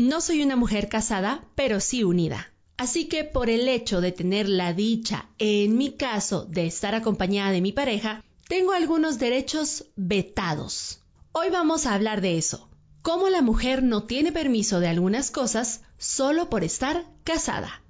[0.00, 2.50] no soy una mujer casada, pero sí unida.
[2.78, 7.50] Así que por el hecho de tener la dicha, en mi caso, de estar acompañada
[7.50, 11.00] de mi pareja, tengo algunos derechos vetados.
[11.32, 12.70] Hoy vamos a hablar de eso.
[13.02, 17.82] Cómo la mujer no tiene permiso de algunas cosas solo por estar casada.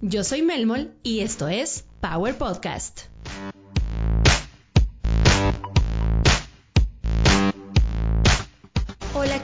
[0.00, 3.11] Yo soy Melmol y esto es Power Podcast.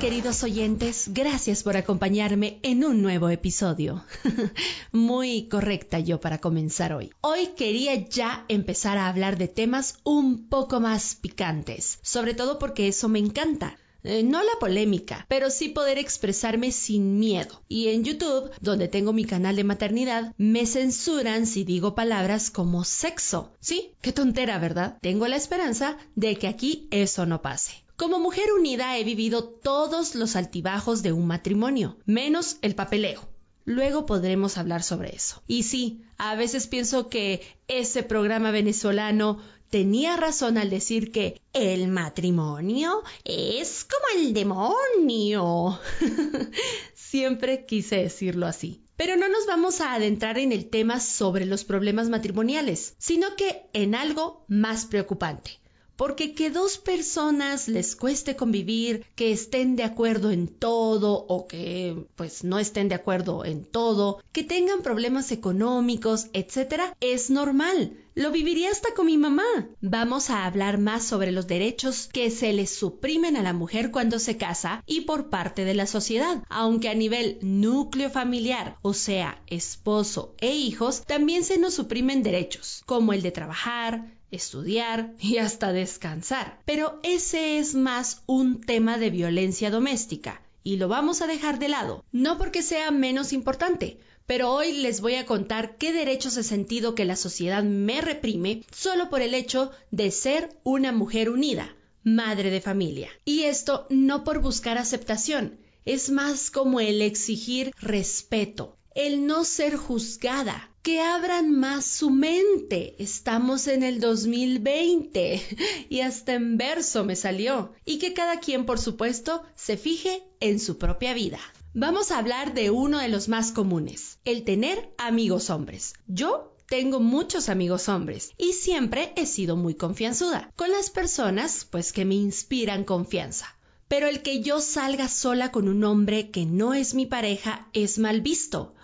[0.00, 4.04] Queridos oyentes, gracias por acompañarme en un nuevo episodio.
[4.92, 7.10] Muy correcta yo para comenzar hoy.
[7.20, 12.86] Hoy quería ya empezar a hablar de temas un poco más picantes, sobre todo porque
[12.86, 13.76] eso me encanta.
[14.04, 17.60] Eh, no la polémica, pero sí poder expresarme sin miedo.
[17.66, 22.84] Y en YouTube, donde tengo mi canal de maternidad, me censuran si digo palabras como
[22.84, 23.52] sexo.
[23.58, 24.96] Sí, qué tontera, ¿verdad?
[25.00, 27.87] Tengo la esperanza de que aquí eso no pase.
[27.98, 33.28] Como mujer unida he vivido todos los altibajos de un matrimonio, menos el papeleo.
[33.64, 35.42] Luego podremos hablar sobre eso.
[35.48, 41.88] Y sí, a veces pienso que ese programa venezolano tenía razón al decir que el
[41.88, 45.80] matrimonio es como el demonio.
[46.94, 48.80] Siempre quise decirlo así.
[48.94, 53.68] Pero no nos vamos a adentrar en el tema sobre los problemas matrimoniales, sino que
[53.72, 55.58] en algo más preocupante
[55.98, 62.06] porque que dos personas les cueste convivir, que estén de acuerdo en todo o que
[62.14, 67.96] pues no estén de acuerdo en todo, que tengan problemas económicos, etcétera, es normal.
[68.14, 69.68] Lo viviría hasta con mi mamá.
[69.80, 74.20] Vamos a hablar más sobre los derechos que se le suprimen a la mujer cuando
[74.20, 79.42] se casa y por parte de la sociedad, aunque a nivel núcleo familiar, o sea,
[79.48, 85.72] esposo e hijos, también se nos suprimen derechos, como el de trabajar, estudiar y hasta
[85.72, 86.60] descansar.
[86.64, 91.68] Pero ese es más un tema de violencia doméstica y lo vamos a dejar de
[91.68, 96.42] lado, no porque sea menos importante, pero hoy les voy a contar qué derechos he
[96.42, 101.74] sentido que la sociedad me reprime solo por el hecho de ser una mujer unida,
[102.04, 103.08] madre de familia.
[103.24, 109.76] Y esto no por buscar aceptación, es más como el exigir respeto, el no ser
[109.76, 112.94] juzgada, que abran más su mente.
[112.98, 115.42] Estamos en el 2020
[115.88, 117.72] y hasta en verso me salió.
[117.84, 121.40] Y que cada quien, por supuesto, se fije en su propia vida.
[121.74, 125.92] Vamos a hablar de uno de los más comunes, el tener amigos hombres.
[126.06, 131.92] Yo tengo muchos amigos hombres y siempre he sido muy confianzuda con las personas pues
[131.92, 133.57] que me inspiran confianza.
[133.88, 137.98] Pero el que yo salga sola con un hombre que no es mi pareja es
[137.98, 138.74] mal visto.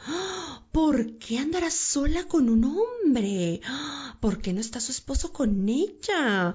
[0.72, 3.60] ¿Por qué andará sola con un hombre?
[4.19, 6.54] ¿Por qué no está su esposo con ella?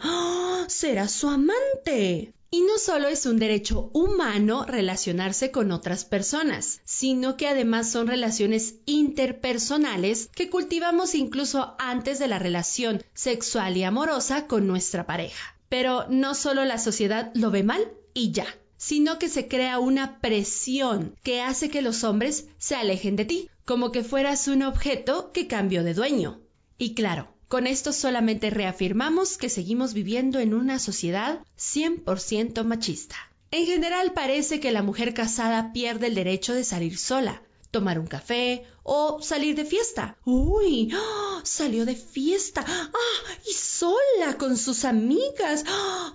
[0.67, 2.33] ¿Será su amante?
[2.51, 8.07] Y no solo es un derecho humano relacionarse con otras personas, sino que además son
[8.07, 15.55] relaciones interpersonales que cultivamos incluso antes de la relación sexual y amorosa con nuestra pareja.
[15.69, 18.47] Pero no solo la sociedad lo ve mal, y ya,
[18.77, 23.49] sino que se crea una presión que hace que los hombres se alejen de ti,
[23.65, 26.41] como que fueras un objeto que cambió de dueño.
[26.77, 33.15] Y claro, con esto solamente reafirmamos que seguimos viviendo en una sociedad 100% machista.
[33.51, 37.41] En general parece que la mujer casada pierde el derecho de salir sola,
[37.71, 40.17] tomar un café o salir de fiesta.
[40.25, 41.41] Uy, ¡ah!
[41.43, 42.63] salió de fiesta.
[42.67, 42.89] ¡Ah!
[43.47, 45.65] Y sola con sus amigas.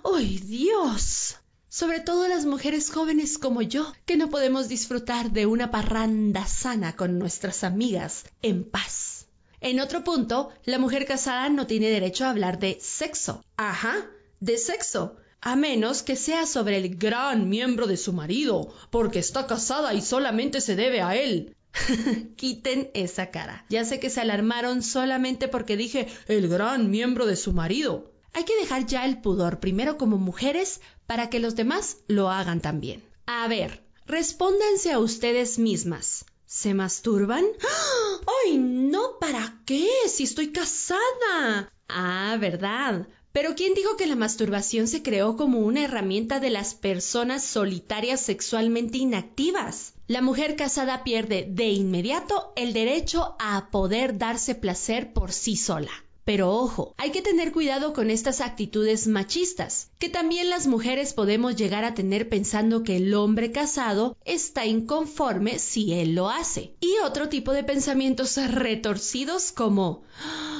[0.03, 1.35] ¡Ay, Dios!
[1.75, 6.95] Sobre todo las mujeres jóvenes como yo, que no podemos disfrutar de una parranda sana
[6.95, 9.27] con nuestras amigas en paz.
[9.59, 13.43] En otro punto, la mujer casada no tiene derecho a hablar de sexo.
[13.57, 14.09] Ajá,
[14.39, 15.17] de sexo.
[15.41, 20.01] A menos que sea sobre el gran miembro de su marido, porque está casada y
[20.01, 21.57] solamente se debe a él.
[22.37, 23.65] Quiten esa cara.
[23.67, 28.14] Ya sé que se alarmaron solamente porque dije el gran miembro de su marido.
[28.35, 32.59] Hay que dejar ya el pudor primero como mujeres para que los demás lo hagan
[32.59, 33.01] también.
[33.25, 36.25] A ver, respóndanse a ustedes mismas.
[36.45, 37.45] ¿Se masturban?
[38.45, 39.19] ¡Ay, no!
[39.21, 39.87] ¿Para qué?
[40.07, 41.71] Si estoy casada.
[41.87, 43.07] Ah, verdad.
[43.31, 48.19] Pero ¿quién dijo que la masturbación se creó como una herramienta de las personas solitarias
[48.19, 49.93] sexualmente inactivas?
[50.07, 56.04] La mujer casada pierde de inmediato el derecho a poder darse placer por sí sola.
[56.25, 61.55] Pero ojo, hay que tener cuidado con estas actitudes machistas, que también las mujeres podemos
[61.55, 66.73] llegar a tener pensando que el hombre casado está inconforme si él lo hace.
[66.79, 70.01] Y otro tipo de pensamientos retorcidos como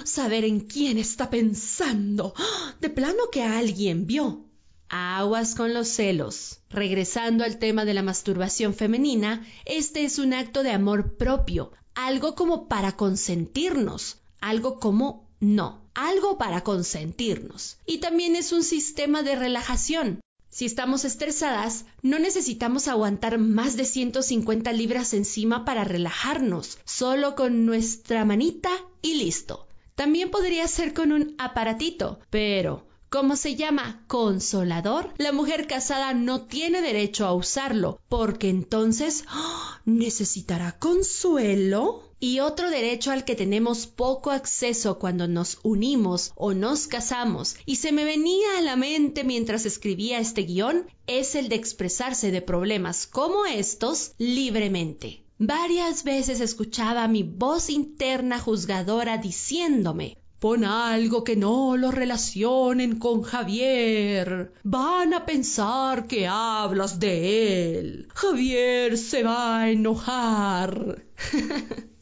[0.03, 2.35] saber en quién está pensando,
[2.79, 4.45] de plano que alguien vio.
[4.89, 6.59] Aguas con los celos.
[6.69, 12.35] Regresando al tema de la masturbación femenina, este es un acto de amor propio, algo
[12.35, 17.77] como para consentirnos, algo como no, algo para consentirnos.
[17.85, 20.19] Y también es un sistema de relajación.
[20.49, 27.65] Si estamos estresadas, no necesitamos aguantar más de 150 libras encima para relajarnos, solo con
[27.67, 28.71] nuestra manita
[29.03, 29.67] y listo.
[29.93, 36.47] También podría ser con un aparatito, pero como se llama consolador, la mujer casada no
[36.47, 39.79] tiene derecho a usarlo, porque entonces ¡ah!
[39.85, 42.04] necesitará consuelo.
[42.19, 47.75] Y otro derecho al que tenemos poco acceso cuando nos unimos o nos casamos, y
[47.75, 52.41] se me venía a la mente mientras escribía este guion, es el de expresarse de
[52.41, 55.23] problemas como estos libremente.
[55.37, 63.23] Varias veces escuchaba mi voz interna juzgadora diciéndome Pon algo que no lo relacionen con
[63.23, 64.53] Javier.
[64.63, 68.07] Van a pensar que hablas de él.
[68.13, 71.03] Javier se va a enojar.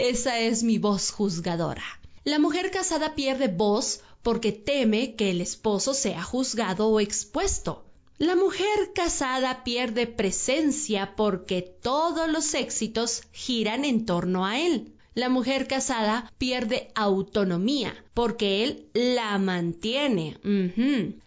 [0.00, 1.84] Esa es mi voz juzgadora.
[2.24, 7.84] La mujer casada pierde voz porque teme que el esposo sea juzgado o expuesto.
[8.18, 15.28] La mujer casada pierde presencia porque todos los éxitos giran en torno a él la
[15.28, 20.38] mujer casada pierde autonomía porque él la mantiene.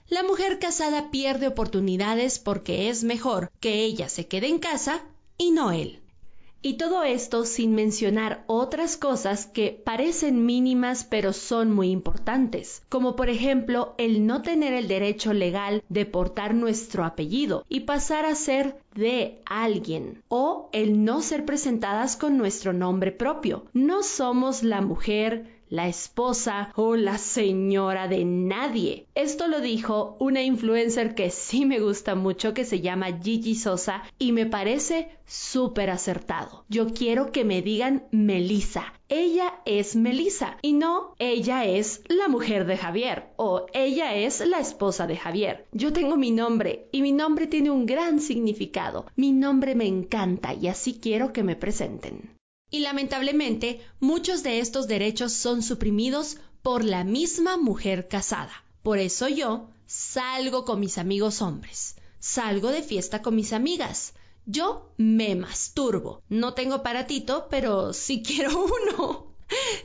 [0.08, 5.04] La mujer casada pierde oportunidades porque es mejor que ella se quede en casa
[5.38, 6.03] y no él.
[6.66, 13.18] Y todo esto sin mencionar otras cosas que parecen mínimas pero son muy importantes, como
[13.18, 18.34] por ejemplo el no tener el derecho legal de portar nuestro apellido y pasar a
[18.36, 23.66] ser de alguien, o el no ser presentadas con nuestro nombre propio.
[23.74, 29.08] No somos la mujer, la esposa o la señora de nadie.
[29.16, 34.04] Esto lo dijo una influencer que sí me gusta mucho que se llama Gigi Sosa
[34.20, 36.66] y me parece súper acertado.
[36.70, 38.94] Yo quiero que me digan Melissa.
[39.10, 44.60] Ella es Melissa y no ella es la mujer de Javier o ella es la
[44.60, 45.66] esposa de Javier.
[45.72, 49.06] Yo tengo mi nombre y mi nombre tiene un gran significado.
[49.16, 52.32] Mi nombre me encanta y así quiero que me presenten.
[52.74, 58.64] Y lamentablemente muchos de estos derechos son suprimidos por la misma mujer casada.
[58.82, 64.16] Por eso yo salgo con mis amigos hombres, salgo de fiesta con mis amigas.
[64.48, 66.24] Yo me masturbo.
[66.30, 69.28] No tengo paratito, pero sí quiero uno.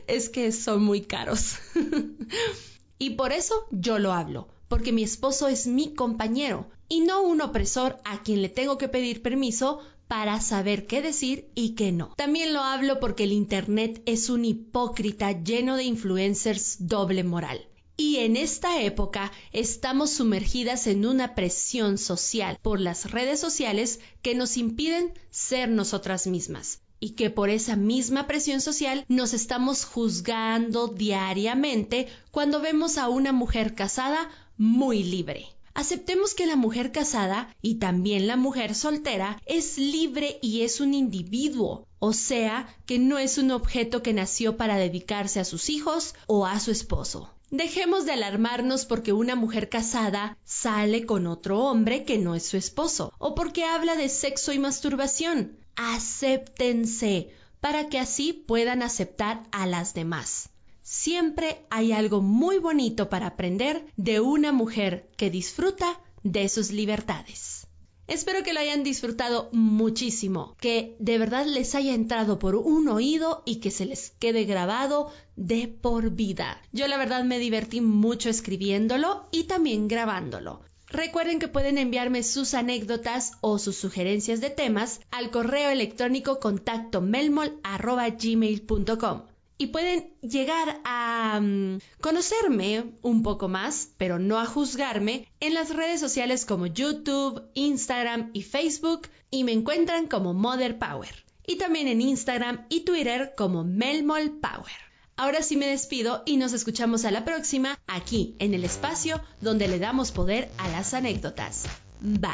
[0.07, 1.57] Es que son muy caros.
[2.97, 7.41] y por eso yo lo hablo, porque mi esposo es mi compañero y no un
[7.41, 12.15] opresor a quien le tengo que pedir permiso para saber qué decir y qué no.
[12.17, 17.69] También lo hablo porque el Internet es un hipócrita lleno de influencers doble moral.
[17.95, 24.33] Y en esta época estamos sumergidas en una presión social por las redes sociales que
[24.33, 30.87] nos impiden ser nosotras mismas y que por esa misma presión social nos estamos juzgando
[30.87, 34.27] diariamente cuando vemos a una mujer casada
[34.57, 35.58] muy libre.
[35.79, 40.93] Aceptemos que la mujer casada y también la mujer soltera es libre y es un
[40.93, 46.15] individuo, o sea, que no es un objeto que nació para dedicarse a sus hijos
[46.27, 47.33] o a su esposo.
[47.49, 52.57] Dejemos de alarmarnos porque una mujer casada sale con otro hombre que no es su
[52.57, 55.59] esposo, o porque habla de sexo y masturbación.
[55.77, 57.29] Acéptense
[57.61, 60.49] para que así puedan aceptar a las demás.
[60.91, 67.67] Siempre hay algo muy bonito para aprender de una mujer que disfruta de sus libertades.
[68.07, 73.43] Espero que lo hayan disfrutado muchísimo, que de verdad les haya entrado por un oído
[73.45, 76.59] y que se les quede grabado de por vida.
[76.71, 80.61] Yo la verdad me divertí mucho escribiéndolo y también grabándolo.
[80.87, 86.99] Recuerden que pueden enviarme sus anécdotas o sus sugerencias de temas al correo electrónico contacto
[86.99, 89.28] melmol.gmail.com
[89.59, 95.75] y pueden llegar a mm, conocerme un poco más, pero no a juzgarme, en las
[95.75, 101.25] redes sociales como YouTube, Instagram y Facebook y me encuentran como Mother Power.
[101.45, 104.89] Y también en Instagram y Twitter como Melmol Power.
[105.17, 109.67] Ahora sí me despido y nos escuchamos a la próxima aquí en el espacio donde
[109.67, 111.65] le damos poder a las anécdotas.
[111.99, 112.31] Bye.